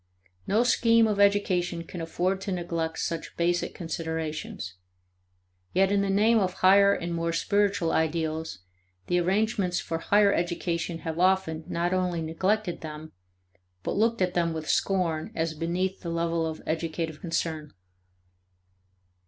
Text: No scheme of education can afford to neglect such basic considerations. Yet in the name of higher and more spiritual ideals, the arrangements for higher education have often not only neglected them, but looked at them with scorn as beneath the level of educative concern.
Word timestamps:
No 0.47 0.63
scheme 0.63 1.05
of 1.07 1.19
education 1.19 1.83
can 1.83 2.01
afford 2.01 2.41
to 2.41 2.51
neglect 2.51 2.97
such 2.97 3.37
basic 3.37 3.75
considerations. 3.75 4.73
Yet 5.73 5.91
in 5.91 6.01
the 6.01 6.09
name 6.09 6.39
of 6.39 6.53
higher 6.55 6.91
and 6.91 7.13
more 7.13 7.31
spiritual 7.31 7.91
ideals, 7.91 8.61
the 9.05 9.19
arrangements 9.19 9.79
for 9.79 9.99
higher 9.99 10.33
education 10.33 11.01
have 11.05 11.19
often 11.19 11.65
not 11.67 11.93
only 11.93 12.23
neglected 12.23 12.81
them, 12.81 13.11
but 13.83 13.95
looked 13.95 14.23
at 14.23 14.33
them 14.33 14.53
with 14.53 14.67
scorn 14.67 15.31
as 15.35 15.53
beneath 15.53 16.01
the 16.01 16.09
level 16.09 16.47
of 16.47 16.63
educative 16.65 17.21
concern. 17.21 17.71